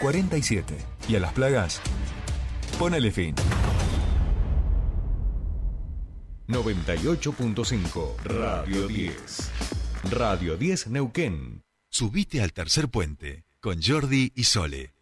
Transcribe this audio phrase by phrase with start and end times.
[0.00, 0.74] 47.
[1.08, 1.80] Y a las plagas,
[2.78, 3.34] ponele fin.
[6.48, 9.50] 98.5 Radio 10.
[10.10, 11.62] Radio 10 Neuquén.
[11.90, 14.92] Subite al tercer puente con Jordi y Sole.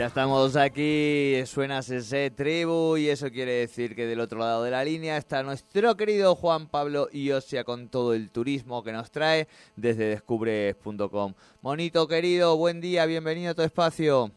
[0.00, 4.70] Ya estamos aquí, suena ese tribu y eso quiere decir que del otro lado de
[4.70, 9.46] la línea está nuestro querido Juan Pablo Iosia con todo el turismo que nos trae
[9.76, 11.34] desde descubres.com.
[11.60, 14.30] Monito querido, buen día, bienvenido a tu espacio.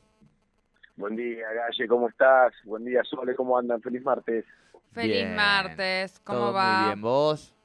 [0.98, 2.52] Buen día, Galle, ¿cómo estás?
[2.66, 3.82] Buen día, Sole, ¿cómo andan?
[3.82, 4.44] Feliz martes.
[4.92, 6.80] Feliz martes, ¿cómo va?
[6.80, 7.56] Muy bien, ¿vos?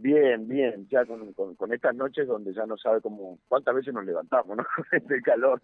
[0.00, 4.04] Bien, bien, ya con, con, estas noches donde ya no sabe cómo, cuántas veces nos
[4.04, 4.64] levantamos, ¿no?
[4.92, 5.60] este calor.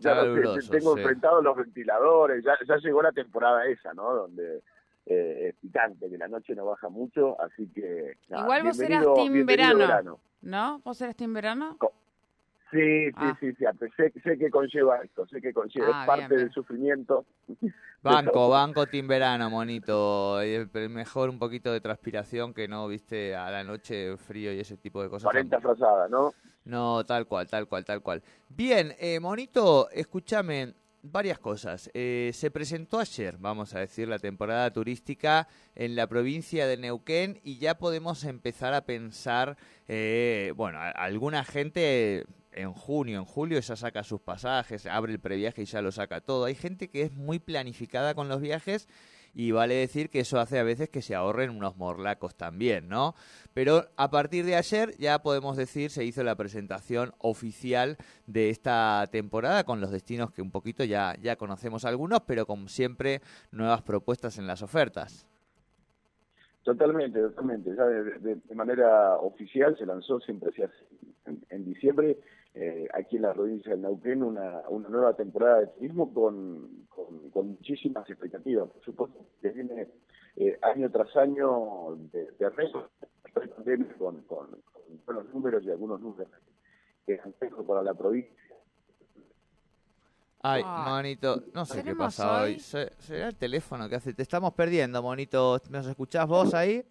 [0.00, 0.22] ya
[0.70, 4.14] tengo enfrentado los ventiladores, ya, ya llegó la temporada esa, ¿no?
[4.14, 4.62] Donde
[5.06, 8.18] eh, es picante, que la noche no baja mucho, así que...
[8.28, 10.80] Igual vos eras team verano, ¿no?
[10.84, 11.78] ¿Vos eras team verano?
[11.80, 11.86] Sí,
[12.70, 13.36] sí, ah.
[13.40, 13.64] sí, sí,
[13.96, 17.24] sé, sé que conlleva esto, sé que conlleva, es ah, parte del sufrimiento.
[18.02, 20.38] Banco, banco timberano, monito.
[20.88, 25.02] Mejor un poquito de transpiración que no, viste, a la noche frío y ese tipo
[25.02, 25.24] de cosas.
[25.24, 26.32] 40 frazadas, ¿no?
[26.64, 28.22] No, tal cual, tal cual, tal cual.
[28.48, 31.90] Bien, eh, monito, escúchame, varias cosas.
[31.94, 37.40] Eh, se presentó ayer, vamos a decir, la temporada turística en la provincia de Neuquén
[37.42, 39.56] y ya podemos empezar a pensar,
[39.88, 45.62] eh, bueno, alguna gente en junio, en julio ya saca sus pasajes, abre el previaje
[45.62, 46.44] y ya lo saca todo.
[46.44, 48.88] Hay gente que es muy planificada con los viajes
[49.32, 53.14] y vale decir que eso hace a veces que se ahorren unos morlacos también, ¿no?
[53.54, 59.08] Pero a partir de ayer ya podemos decir se hizo la presentación oficial de esta
[59.10, 63.20] temporada con los destinos que un poquito ya, ya conocemos algunos, pero como siempre
[63.50, 65.29] nuevas propuestas en las ofertas.
[66.62, 67.74] Totalmente, totalmente.
[67.74, 70.84] Ya de, manera oficial se lanzó, siempre se hace
[71.48, 72.18] en diciembre,
[72.54, 77.48] eh, aquí en la provincia del Neuquén una, una nueva temporada de turismo con, con,
[77.48, 78.68] muchísimas expectativas.
[78.68, 79.88] Por supuesto, que viene
[80.36, 82.72] eh, año tras año de, de
[83.98, 84.48] con, con,
[85.06, 86.32] buenos números y algunos números
[87.06, 87.34] que han
[87.66, 88.32] para la provincia.
[90.42, 92.58] Ay, monito, no sé qué pasa hoy.
[92.58, 94.14] ¿Será el teléfono que hace?
[94.14, 95.60] Te estamos perdiendo, monito.
[95.68, 96.84] ¿Nos escuchás vos ahí?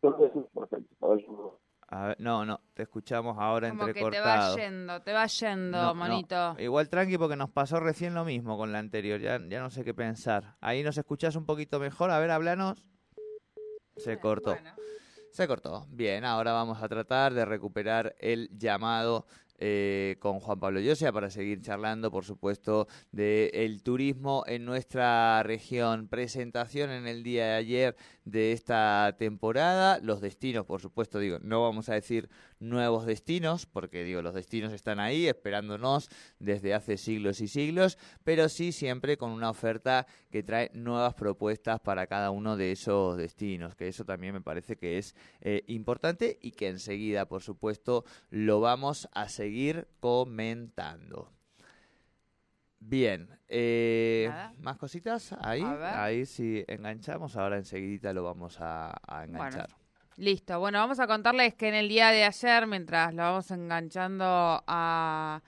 [0.00, 1.56] Perfecto
[2.18, 4.56] no, no, te escuchamos ahora Como entrecortado.
[4.56, 6.56] Que te va yendo, te va yendo, monito.
[6.58, 9.84] Igual tranqui porque nos pasó recién lo mismo con la anterior, ya, ya no sé
[9.84, 10.56] qué pensar.
[10.60, 12.84] Ahí nos escuchás un poquito mejor, a ver, háblanos.
[13.96, 14.56] Se cortó.
[15.30, 15.86] Se cortó.
[15.90, 19.26] Bien, ahora vamos a tratar de recuperar el llamado
[19.58, 25.42] eh, con Juan Pablo Llosia para seguir charlando, por supuesto, del el turismo en nuestra
[25.42, 26.08] región.
[26.08, 29.98] Presentación en el día de ayer de esta temporada.
[30.02, 32.28] Los destinos, por supuesto, digo, no vamos a decir
[32.58, 36.08] nuevos destinos, porque digo, los destinos están ahí esperándonos
[36.38, 41.80] desde hace siglos y siglos, pero sí siempre con una oferta que trae nuevas propuestas
[41.80, 46.38] para cada uno de esos destinos, que eso también me parece que es eh, importante
[46.40, 51.32] y que enseguida, por supuesto, lo vamos a seguir comentando.
[52.78, 58.94] Bien, eh, más cositas ahí, ahí si enganchamos, ahora enseguida lo vamos a,
[59.24, 59.70] enganchar.
[60.16, 64.24] Listo, bueno, vamos a contarles que en el día de ayer, mientras lo vamos enganchando
[64.66, 65.42] a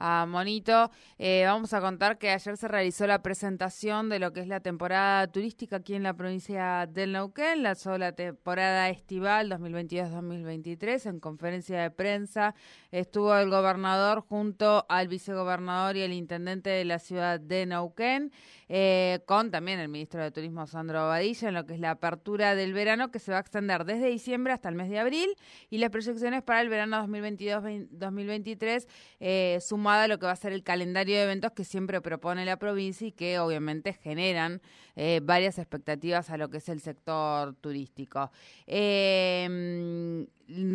[0.00, 0.90] Monito.
[1.18, 4.60] Eh, vamos a contar que ayer se realizó la presentación de lo que es la
[4.60, 11.06] temporada turística aquí en la provincia del Neuquén, la sola temporada estival 2022-2023.
[11.06, 12.54] En conferencia de prensa
[12.90, 18.32] estuvo el gobernador junto al vicegobernador y el intendente de la ciudad de Neuquén,
[18.68, 22.54] eh, con también el ministro de Turismo Sandro Badilla, en lo que es la apertura
[22.54, 25.28] del verano que se va a extender desde diciembre hasta el mes de abril
[25.68, 28.86] y las proyecciones para el verano 2022-2023
[29.18, 32.56] eh, suman lo que va a ser el calendario de eventos que siempre propone la
[32.56, 34.60] provincia y que obviamente generan
[35.02, 38.30] eh, varias expectativas a lo que es el sector turístico.
[38.66, 40.26] Eh,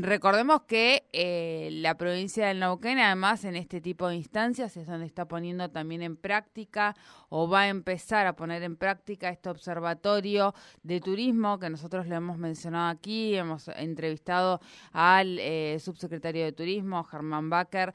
[0.01, 5.05] recordemos que eh, la provincia del Neuquén, además, en este tipo de instancias es donde
[5.05, 6.95] está poniendo también en práctica
[7.29, 12.15] o va a empezar a poner en práctica este observatorio de turismo que nosotros le
[12.15, 13.35] hemos mencionado aquí.
[13.35, 14.59] Hemos entrevistado
[14.91, 15.39] al
[15.79, 17.93] subsecretario de Turismo, Germán Baker,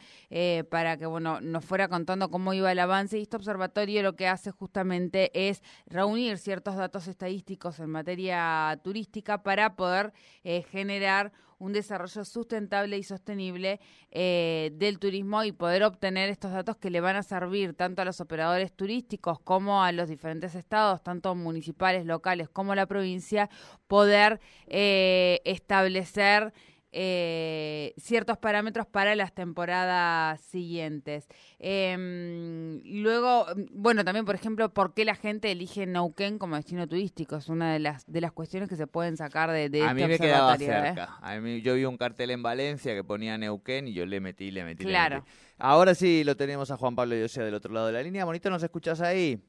[0.69, 4.29] para que bueno, nos fuera contando cómo iba el avance y este observatorio lo que
[4.29, 10.13] hace justamente es reunir ciertos datos estadísticos en materia turística para poder
[10.45, 13.81] eh, generar un desarrollo sustentable y sostenible
[14.11, 18.07] eh, del turismo y poder obtener estos datos que le van a servir tanto a
[18.07, 23.51] los operadores turísticos como a los diferentes estados, tanto municipales, locales como la provincia,
[23.87, 26.55] poder eh, establecer
[26.93, 31.27] eh, ciertos parámetros para las temporadas siguientes.
[31.59, 37.37] Em, luego, bueno, también, por ejemplo, ¿por qué la gente elige Neuquén como destino turístico?
[37.37, 39.95] Es una de las de las cuestiones que se pueden sacar de, de A este
[40.03, 40.59] mí me quedaba ¿eh?
[40.59, 41.19] cerca.
[41.21, 44.51] A mí, yo vi un cartel en Valencia que ponía Neuquén y yo le metí,
[44.51, 45.17] le metí, le Claro.
[45.17, 45.31] metí.
[45.59, 48.25] Ahora sí lo tenemos a Juan Pablo Yosea del otro lado de la línea.
[48.25, 49.41] Bonito, ¿nos escuchás ahí?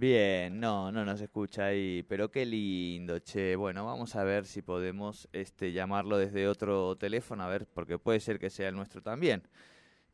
[0.00, 3.56] Bien, no, no nos escucha ahí, pero qué lindo, che.
[3.56, 8.20] Bueno, vamos a ver si podemos este, llamarlo desde otro teléfono, a ver, porque puede
[8.20, 9.42] ser que sea el nuestro también.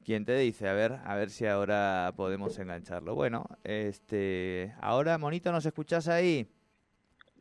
[0.05, 0.69] ¿Quién te dice?
[0.69, 3.15] A ver, a ver si ahora podemos engancharlo.
[3.15, 6.51] Bueno, este, ahora, Monito, ¿nos escuchás ahí?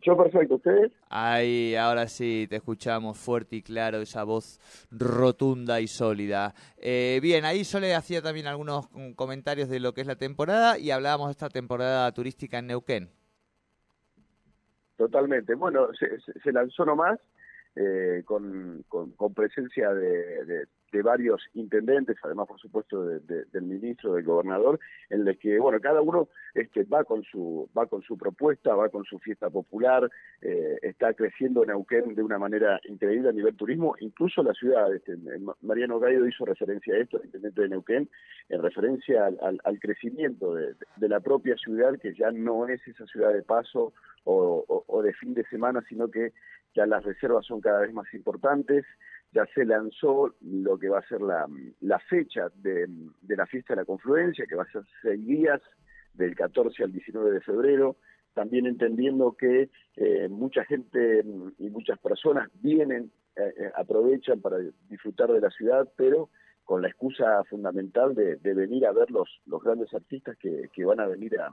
[0.06, 0.92] Yo perfecto, ¿ustedes?
[1.10, 4.60] Ahí, ahora sí, te escuchamos fuerte y claro, esa voz
[4.92, 6.54] rotunda y sólida.
[6.78, 10.78] Eh, bien, ahí yo le hacía también algunos comentarios de lo que es la temporada
[10.78, 13.10] y hablábamos de esta temporada turística en Neuquén.
[14.98, 15.56] Totalmente.
[15.56, 17.20] Bueno, se, se- se lanzó nomás
[17.76, 23.46] eh, con, con, con presencia de, de- de varios intendentes, además, por supuesto, de- de-
[23.46, 24.80] del ministro, del gobernador,
[25.10, 28.90] en el que, bueno, cada uno este, va con su va con su propuesta, va
[28.90, 30.08] con su fiesta popular,
[30.42, 34.94] eh, está creciendo Neuquén de una manera increíble a nivel turismo, incluso la ciudad.
[34.94, 38.08] Este, Ma- Mariano Gaido hizo referencia a esto, el intendente de Neuquén,
[38.50, 43.06] en referencia al, al- crecimiento de, de la propia ciudad, que ya no es esa
[43.08, 43.92] ciudad de paso
[44.26, 46.32] o- o de fin de semana, sino que
[46.76, 48.86] ya las reservas son cada vez más importantes,
[49.34, 51.48] ya se lanzó lo que va a ser la,
[51.82, 52.86] la fecha de,
[53.22, 55.62] de la fiesta de la confluencia, que va a ser seis días,
[56.14, 57.98] del 14 al 19 de febrero,
[58.34, 64.58] también entendiendo que eh, mucha gente mm, y muchas personas vienen, eh, eh, aprovechan para
[64.90, 66.30] disfrutar de la ciudad, pero
[66.64, 70.86] con la excusa fundamental de, de venir a ver los, los grandes artistas que, que
[70.86, 71.50] van a venir a,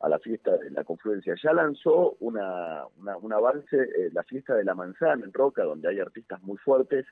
[0.00, 1.34] a la fiesta de la confluencia.
[1.42, 5.88] Ya lanzó una, una- un avance eh, la fiesta de la manzana en Roca, donde
[5.88, 7.04] hay artistas muy fuertes.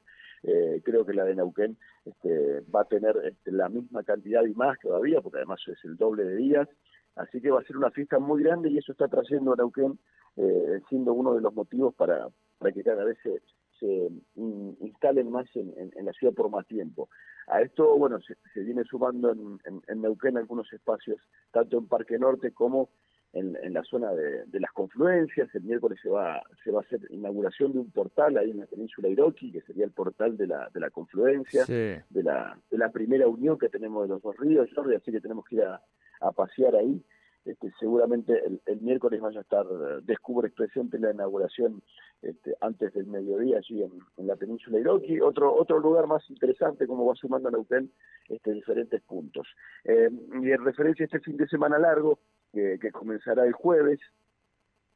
[0.43, 4.55] Eh, creo que la de Neuquén este, va a tener este, la misma cantidad y
[4.55, 6.69] más todavía, porque además es el doble de días.
[7.17, 9.99] Así que va a ser una fiesta muy grande y eso está trayendo a Neuquén,
[10.37, 12.29] eh, siendo uno de los motivos para,
[12.59, 13.41] para que cada vez se,
[13.79, 17.09] se in- instalen más en, en- en la ciudad por más tiempo.
[17.49, 19.59] A esto, bueno, se, se viene sumando en,
[19.89, 21.19] en- Neuquén algunos espacios,
[21.53, 22.89] tanto en Parque Norte como
[23.33, 25.55] en, en la zona de, de las confluencias.
[25.55, 28.67] El miércoles se va, se va a hacer inauguración de un portal ahí en la
[28.67, 31.73] península Iroqui, que sería el portal de la, de la confluencia Sí.
[32.09, 35.21] de la, de la primera unión que tenemos de los dos ríos, Jordi, así que
[35.21, 35.83] tenemos que ir a,
[36.21, 37.03] a pasear ahí.
[37.47, 41.81] Este, seguramente el, miércoles vaya a estar eh, Descubre presente en la inauguración
[42.21, 45.21] este, antes del mediodía allí en, la península Iroqui.
[45.21, 47.91] Otro, otro lugar más interesante, como va sumando Neuquén
[48.29, 49.47] este, diferentes puntos.
[49.85, 50.11] Eh,
[50.43, 52.19] y en referencia a este fin de semana largo,
[52.53, 54.01] que, que comenzará el jueves,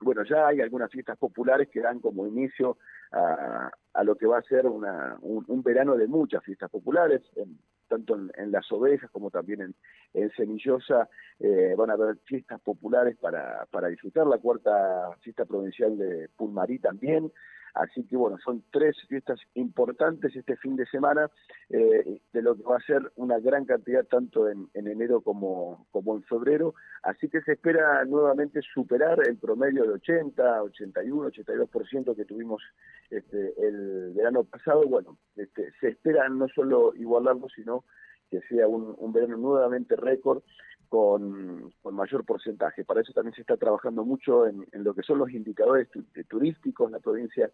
[0.00, 2.78] bueno, ya hay algunas fiestas populares que dan como inicio
[3.12, 7.22] a, a lo que va a ser una, un, un verano de muchas fiestas populares,
[7.36, 7.58] en-
[7.90, 9.74] tanto en, Las Ovejas como también en,
[10.14, 11.08] en Semillosa
[11.40, 16.78] eh, van a haber fiestas populares para, para disfrutar, la cuarta fiesta provincial de Pulmarí
[16.78, 17.32] también,
[17.74, 21.30] así que bueno, son tres fiestas importantes este fin de semana,
[21.68, 25.86] eh, de lo que va a ser una gran cantidad tanto en, en enero como,
[25.90, 32.14] como en febrero, Así que se espera nuevamente superar el promedio de 80, 81, 82%
[32.14, 32.62] que tuvimos
[33.08, 34.82] este, el verano pasado.
[34.86, 37.84] Bueno, este, se espera no solo igualarlo, sino
[38.30, 40.42] que sea un verano nuevamente récord
[40.90, 42.84] con, con mayor porcentaje.
[42.84, 46.04] Para eso también se está trabajando mucho en, en lo que son los indicadores tu-
[46.28, 46.90] turísticos.
[46.90, 47.48] La provincia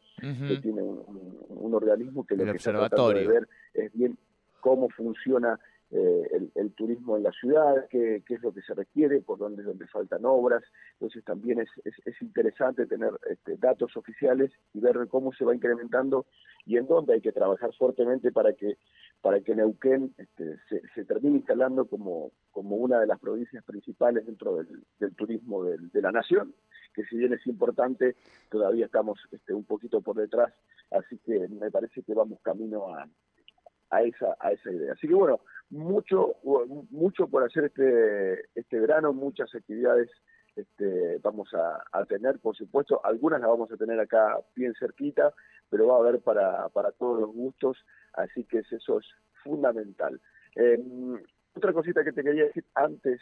[0.49, 3.29] que tiene un, un- un organismo que lo El que está tratando de observatorio.
[3.29, 3.49] ver
[3.85, 4.19] es bien
[4.61, 9.39] cómo funciona eh, el, turismo en la ciudad, qué, es lo que se requiere, por
[9.39, 10.63] dónde, dónde faltan obras.
[10.95, 15.55] Entonces también es, es, es interesante tener este, datos oficiales y ver cómo se va
[15.55, 16.27] incrementando
[16.65, 18.77] y en dónde hay que trabajar fuertemente para que
[19.23, 24.25] para que Neuquén este, se, se termine instalando como, como una de las provincias principales
[24.27, 26.55] dentro del, del turismo del- de la nación,
[26.95, 28.15] que si bien es importante,
[28.51, 30.53] todavía estamos este, un poquito por detrás,
[30.91, 33.09] así que me parece que vamos camino a,
[33.91, 34.93] a esa a esa idea.
[34.93, 35.41] Así que bueno,
[35.71, 36.37] mucho
[36.91, 40.11] mucho por hacer este este verano, muchas actividades
[40.57, 45.35] este, vamos a, a tener, por supuesto, algunas las vamos a tener acá bien cerquita,
[45.69, 47.77] pero va a haber para, para todos los gustos,
[48.15, 49.05] así que es esos
[49.45, 50.19] fundamental.
[50.55, 50.83] Eh,
[51.55, 53.21] otra cosita que te quería decir antes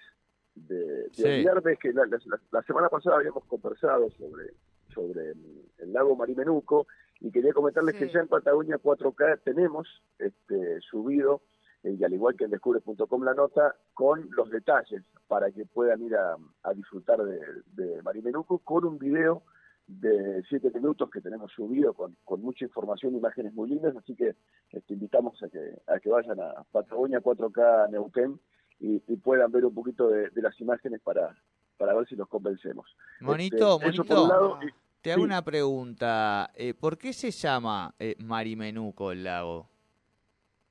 [0.54, 4.52] de, de es que la, semana pasada habíamos conversado sobre,
[4.94, 5.32] sobre
[5.78, 6.86] el lago Marimenuco
[7.20, 11.42] y quería comentarles que ya en Patagonia 4K tenemos este, subido,
[11.84, 16.02] eh, y al igual que en descubre.com la nota, con los detalles para que puedan
[16.02, 16.36] ir a,
[16.74, 17.40] disfrutar de,
[17.72, 19.42] de Marimenuco con un video
[19.86, 24.34] de siete minutos que tenemos subido con, con mucha información, imágenes muy lindas, así que
[24.70, 28.40] este, invitamos a que, a que vayan a Patagonia 4K Neuquén
[28.80, 31.34] y, puedan ver un poquito de, las imágenes para,
[31.78, 32.86] para ver si los convencemos.
[33.20, 34.58] Monito, este, Monito,
[35.00, 36.50] te hago una pregunta.
[36.54, 39.70] Eh, ¿Por qué se llama eh, Marimenuco el lago?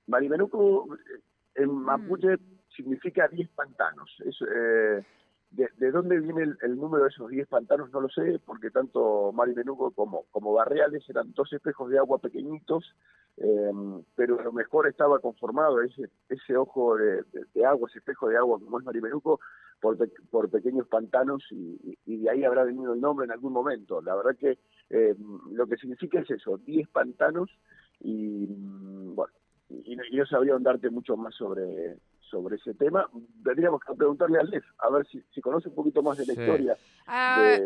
[0.08, 1.22] Marimenuco eh,
[1.56, 2.38] en mapuche
[2.76, 4.10] significa 10 pantanos.
[4.26, 5.04] Es, eh,
[5.54, 9.92] de, dónde viene el, número de esos 10 pantanos no lo sé, porque tanto Marimenuco
[9.92, 12.96] como, como Barriales eran dos espejos de agua pequeñitos,
[13.38, 17.24] em, pero a lo mejor estaba conformado ese, ese ojo de,
[17.66, 19.40] agua, ese espejo de agua como es Marimenuco,
[19.80, 19.98] por,
[20.32, 24.02] por pequeños pantanos y, de ahí habrá venido el nombre en algún momento.
[24.02, 24.58] La verdad que
[24.90, 27.52] em, lo que significa es eso, 10 pantanos
[28.00, 29.03] y mm,
[29.86, 31.98] y, y no sabría darte mucho más sobre
[32.34, 33.08] sobre ese tema.
[33.44, 36.78] Tendríamos que preguntarle a Lef, a ver si, conoce un poquito más de la historia
[37.06, 37.58] ah,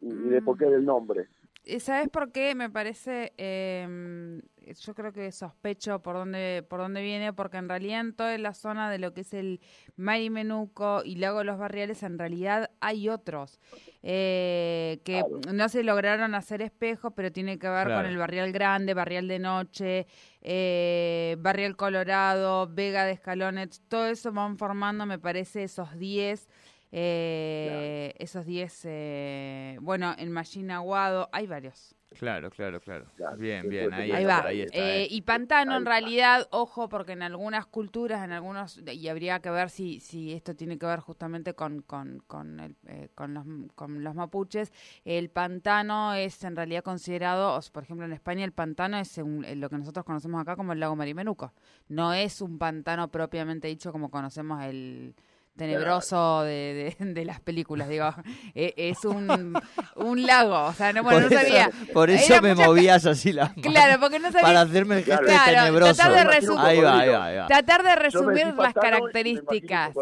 [0.00, 1.28] y de por qué del nombre.
[1.78, 2.54] ¿Sabes por qué?
[2.54, 4.40] Me parece, eh,
[4.72, 8.54] yo creo que sospecho por dónde, por dónde viene, porque en realidad en toda la
[8.54, 9.60] zona de lo que es el
[9.96, 13.60] Marimenuco y Lago de los Barriales, en realidad hay otros
[14.02, 18.94] eh, que no se lograron hacer espejos, pero tiene que ver con el Barrial Grande,
[18.94, 20.06] Barrial de Noche,
[20.40, 26.48] eh, Barrial Colorado, Vega de Escalones, todo eso van formando, me parece, esos 10
[26.96, 31.96] eh, esos 10, eh, bueno, en Machine Aguado, hay varios.
[32.18, 33.06] Claro, claro, claro.
[33.36, 34.44] bien, bien, ahí, va.
[34.50, 39.50] Eh, y pantano, en realidad, ojo, porque en algunas culturas, en algunos, y habría que
[39.50, 42.76] ver si, si esto tiene que ver justamente con, con, con, el,
[43.14, 43.44] con, los,
[43.74, 44.72] con los mapuches,
[45.04, 49.78] el pantano es en realidad considerado, por ejemplo, en España el pantano es lo que
[49.78, 51.52] nosotros conocemos acá como el lago Marimenuco.
[51.88, 55.14] No es un pantano propiamente dicho como conocemos el
[55.56, 58.12] tenebroso de, de, las películas, digo,
[58.54, 59.54] e, es un,
[59.96, 61.70] un lago, o sea, no, bueno, no sabía.
[61.92, 64.42] por eso me movías así la Claro, porque no sabía.
[64.42, 65.94] Para hacerme el gesto tenebroso.
[65.94, 69.92] Tratar de resumir, ahí va, ahí va, Tratar de resumir las características.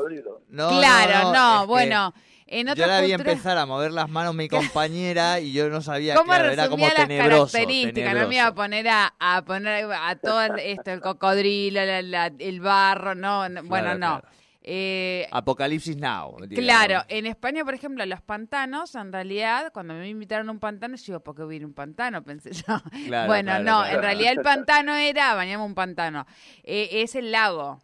[0.51, 2.15] claro, no, bueno.
[2.55, 6.15] En yo la vi empezar a mover las manos mi compañera y yo no sabía,
[6.17, 7.51] ¿Cómo claro, era como las tenebroso.
[7.51, 12.61] Características, no me iba a poner a, a poner a todo esto, el cocodrilo, el
[12.61, 14.21] barro, no, bueno, no.
[14.65, 16.37] Eh, Apocalipsis Now.
[16.55, 20.97] Claro, en España, por ejemplo, los pantanos, en realidad, cuando me invitaron a un pantano,
[20.97, 22.23] yo digo, ¿por qué voy a ir a un pantano?
[22.25, 22.81] Pensé yo.
[23.27, 26.27] bueno, no, en realidad el pantano era, bañamos un pantano.
[26.63, 27.81] Eh, es el lago.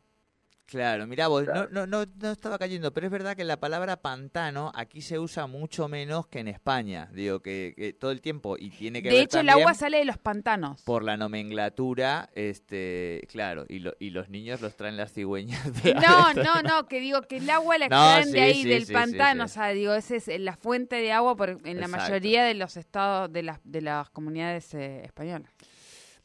[0.68, 4.02] Claro, mira vos, no, no, no, no, estaba cayendo, pero es verdad que la palabra
[4.02, 7.08] pantano aquí se usa mucho menos que en España.
[7.14, 10.18] Digo que, todo el tiempo y tiene que de hecho, el agua sale de los
[10.18, 10.82] pantanos.
[10.82, 15.58] Por la nomenclatura, este, claro, y, y los niños los traen las cigüeñas.
[16.02, 19.48] no, no, no, que digo que el agua la extraen de ahí, del pantano, o
[19.48, 23.32] sea, digo, esa es la fuente de agua por, en la mayoría de los estados,
[23.32, 25.50] de las, de las comunidades eh, españolas.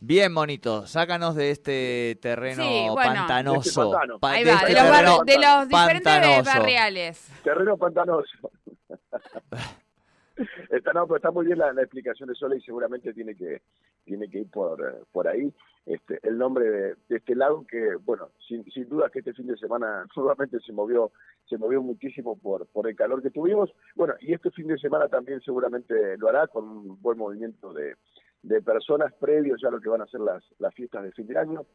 [0.05, 3.97] Bien, monito, sácanos de este terreno pantanoso.
[4.21, 7.31] Ahí va, de, los diferentes barriales.
[7.41, 8.51] Terreno pantanoso.
[10.69, 13.61] está, no, pero está muy bien la, explicación de Sola y seguramente tiene que,
[14.03, 15.53] tiene que ir por, por ahí.
[15.85, 19.55] Este, el nombre de, este lago que, bueno, sin, sin duda que este fin de
[19.55, 21.13] semana nuevamente se movió,
[21.47, 23.73] se movió muchísimo por, por el calor que tuvimos.
[23.95, 27.95] Bueno, y este fin de semana también seguramente lo hará con un buen movimiento de,
[28.43, 31.27] de personas previos ya a lo que van a ser las, las fiestas de fin
[31.27, 31.65] de año.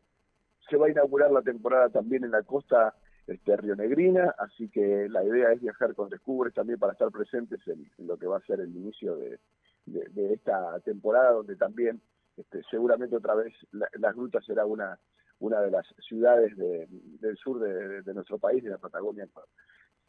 [0.70, 2.94] Se va a inaugurar la temporada también en la costa
[3.26, 7.90] este, rionegrina, así que la idea es viajar con Descubres también para estar presentes en,
[8.06, 9.38] lo que va a ser el inicio de,
[9.87, 12.00] de, esta temporada, donde también
[12.37, 14.98] este, seguramente otra vez las grutas será una,
[15.40, 19.26] una de las ciudades del sur de, de, nuestro país, de la Patagonia,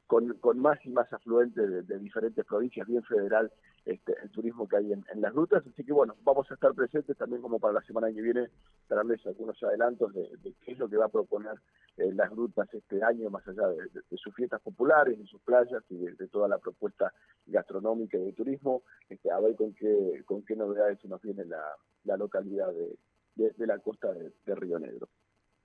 [0.08, 3.52] con, con más y más afluentes de, diferentes provincias, bien federal,
[3.86, 5.64] este, el turismo que hay en, las rutas.
[5.66, 8.50] Así que bueno, vamos a estar presentes también como para la semana que viene,
[8.88, 11.56] para darles algunos adelantos de, qué es lo que va a proponer
[11.98, 15.98] eh, las rutas este año, más allá de, sus fiestas populares, de sus playas y
[15.98, 17.14] de, toda la propuesta
[17.46, 21.64] gastronómica y de turismo, este, a ver con qué, con qué novedades nos viene la,
[22.04, 25.08] la localidad de, la costa de Río Negro.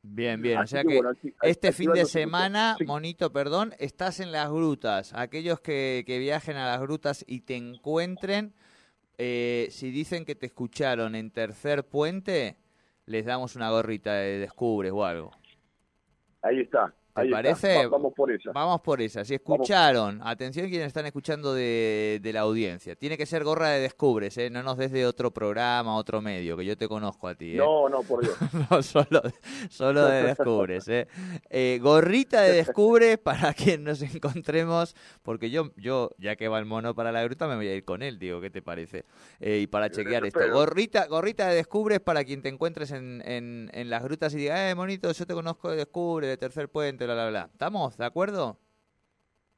[0.07, 0.59] Bien, bien.
[0.59, 1.01] o sea que,
[1.43, 5.15] este fin de semana, Monito, perdón, estás en las grutas.
[5.15, 8.53] Aquellos que, que viajen a las grutas y te encuentren,
[9.17, 12.59] eh, si dicen que te escucharon en tercer puente,
[13.07, 15.31] les damos una gorrita de descubres o algo.
[16.43, 16.95] Ahí está.
[17.15, 17.87] ¿Te parece?
[17.87, 18.51] vamos por esa.
[18.53, 19.25] Vamos por esa.
[19.25, 22.97] Si escucharon, atención quienes están escuchando de, la audiencia.
[22.97, 24.51] Tiene que ser gorra de Descubres, ¿eh?
[24.51, 27.57] No nos des de otro programa, otro medio, que yo te conozco a ti, ¿eh?
[27.57, 28.37] No, no, por Dios.
[28.71, 29.23] no, solo,
[29.71, 31.07] solo de Descubres, ¿eh?
[31.51, 31.79] ¿eh?
[31.81, 36.97] Gorrita de Descubres para quien nos encontremos, porque yo, yo, ya que va el mono
[36.97, 39.05] para la gruta, me voy a ir con él, digo, ¿qué te parece?
[39.39, 40.41] Eh, y para chequear esto.
[40.53, 44.69] Gorrita, gorrita de Descubres para quien te encuentres en, en, en las grutas y diga,
[44.69, 47.04] eh, monito, yo te conozco de Descubres, de Tercer Puente,
[47.53, 48.59] ¿Estamos de acuerdo?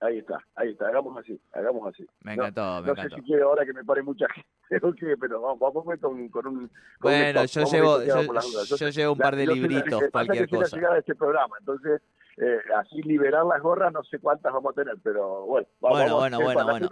[0.01, 2.07] Ahí está, ahí está, hagamos así, hagamos así.
[2.21, 3.17] Me encantó, no, me no encantó.
[3.17, 4.27] sé si quiere ahora que me pare mucha
[4.69, 6.71] gente, pero vamos, vamos con, con un...
[7.01, 10.77] bueno, yo, llevo, yo, llevo un par de libritos, cualquier cosa.
[10.77, 12.03] llegar a este programa, entonces
[12.39, 15.67] eh, así liberar las gorras, no sé cuántas vamos a tener, pero bueno.
[15.81, 16.89] Vamos, bueno, bueno, bueno, bueno.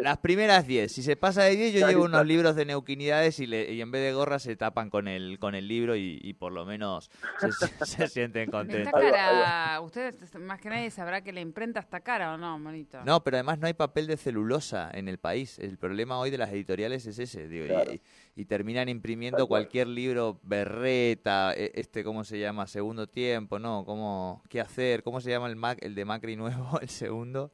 [0.00, 0.92] las primeras 10.
[0.92, 3.90] Si se pasa de 10, yo llevo unos libros de neuquinidades y, le, y, en
[3.90, 7.10] vez de gorras se tapan con el, con el libro y, y por lo menos
[7.38, 7.50] se,
[7.86, 8.92] se sienten contentos.
[8.92, 9.80] Está cara.
[9.80, 13.02] Ustedes más que nadie sabrá que la imprenta está cara o no, monito.
[13.04, 15.58] No, pero además no hay papel de celulosa en el país.
[15.58, 17.48] El problema hoy de las editoriales es ese.
[17.48, 18.02] Digo, y,
[18.34, 22.66] y, terminan imprimiendo cualquier libro berreta, e, este, ¿cómo se llama?
[22.66, 23.84] Segundo tiempo, ¿no?
[23.84, 27.52] ¿Cómo qué hacer, cómo se llama el Mac, el de Macri nuevo, el segundo.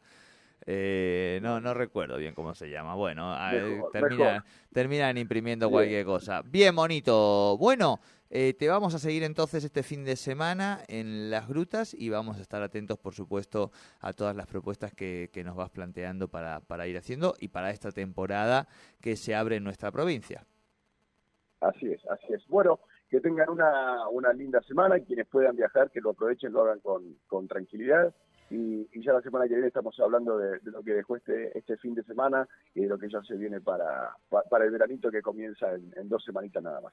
[0.69, 2.95] Eh, no, no recuerdo bien cómo se llama.
[2.95, 3.37] Bueno,
[4.73, 6.43] terminan imprimiendo cualquier cosa.
[6.43, 7.57] Bien, bonito.
[7.59, 12.09] Bueno, eh, te vamos a seguir entonces este fin de semana en las grutas y
[12.09, 16.29] vamos a estar atentos, por supuesto, a todas las propuestas que, que nos vas planteando
[16.29, 18.67] para, para ir haciendo y para esta temporada
[19.01, 20.45] que se abre en nuestra provincia.
[21.61, 22.47] Así es, así es.
[22.49, 26.63] Bueno, que tengan una, una linda semana y quienes puedan viajar, que lo aprovechen, lo
[26.63, 28.15] hagan con, con tranquilidad.
[28.51, 31.95] Y, ya la semana que viene estamos hablando de, lo que dejó este, este fin
[31.95, 34.17] de semana y de lo que ya se viene para,
[34.51, 36.93] para el veranito que comienza en, dos semanitas nada más.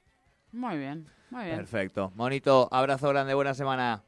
[0.51, 1.57] Muy bien, muy bien.
[1.57, 2.11] Perfecto.
[2.15, 4.03] Monito, abrazo grande, buena semana.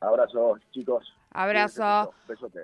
[0.00, 1.14] Abrazo, chicos.
[1.30, 2.12] Abrazo.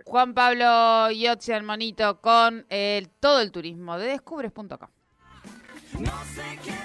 [0.04, 4.88] Juan Pablo Yotzi, el monito, con el, todo el turismo de descubres.com.
[5.98, 6.78] No sé qué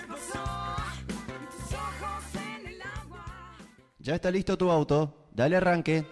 [3.99, 5.29] Ya está listo tu auto.
[5.31, 6.05] Dale arranque.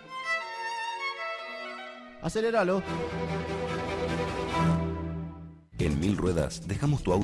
[2.22, 2.82] Aceléralo.
[5.78, 7.20] En Mil Ruedas dejamos tu auto